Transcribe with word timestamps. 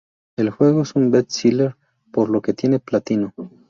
El 0.35 0.49
juego 0.49 0.81
es 0.81 0.95
un 0.95 1.11
best-seller, 1.11 1.75
por 2.11 2.31
lo 2.31 2.41
que 2.41 2.55
tiene 2.55 2.79
platino. 2.79 3.35